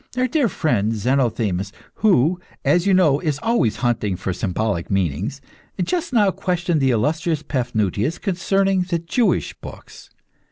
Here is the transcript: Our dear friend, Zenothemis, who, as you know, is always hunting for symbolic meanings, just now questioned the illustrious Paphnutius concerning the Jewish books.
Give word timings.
Our 0.17 0.27
dear 0.27 0.49
friend, 0.49 0.93
Zenothemis, 0.95 1.71
who, 1.97 2.39
as 2.65 2.87
you 2.87 2.93
know, 2.95 3.19
is 3.19 3.37
always 3.43 3.75
hunting 3.85 4.15
for 4.15 4.33
symbolic 4.33 4.89
meanings, 4.89 5.41
just 5.83 6.11
now 6.11 6.31
questioned 6.31 6.81
the 6.81 6.89
illustrious 6.89 7.43
Paphnutius 7.43 8.17
concerning 8.19 8.81
the 8.81 8.97
Jewish 8.97 9.53
books. 9.61 10.09